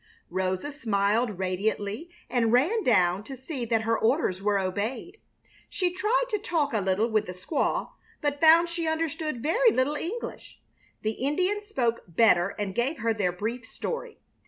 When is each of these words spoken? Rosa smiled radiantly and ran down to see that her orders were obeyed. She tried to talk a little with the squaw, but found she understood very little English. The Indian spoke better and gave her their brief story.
Rosa 0.31 0.71
smiled 0.71 1.37
radiantly 1.37 2.09
and 2.27 2.51
ran 2.51 2.83
down 2.83 3.23
to 3.25 3.37
see 3.37 3.65
that 3.65 3.83
her 3.83 3.95
orders 3.95 4.41
were 4.41 4.57
obeyed. 4.57 5.19
She 5.69 5.93
tried 5.93 6.23
to 6.31 6.39
talk 6.39 6.73
a 6.73 6.81
little 6.81 7.07
with 7.07 7.27
the 7.27 7.33
squaw, 7.33 7.91
but 8.19 8.41
found 8.41 8.67
she 8.67 8.87
understood 8.87 9.43
very 9.43 9.69
little 9.71 9.93
English. 9.95 10.59
The 11.03 11.11
Indian 11.11 11.61
spoke 11.61 12.01
better 12.07 12.55
and 12.57 12.73
gave 12.73 12.97
her 12.97 13.13
their 13.13 13.31
brief 13.31 13.63
story. 13.67 14.17